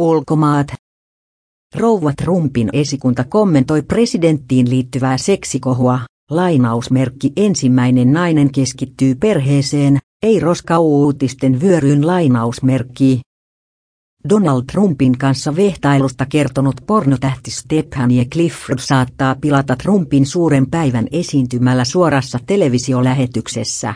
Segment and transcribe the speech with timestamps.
[0.00, 0.66] Ulkomaat.
[1.76, 6.00] Rouva Trumpin esikunta kommentoi presidenttiin liittyvää seksikohua.
[6.30, 13.20] Lainausmerkki ensimmäinen nainen keskittyy perheeseen, ei roskauutisten vyöryyn lainausmerkki.
[14.28, 22.38] Donald Trumpin kanssa vehtailusta kertonut pornotähti Stephanie Clifford saattaa pilata Trumpin suuren päivän esiintymällä suorassa
[22.46, 23.94] televisiolähetyksessä.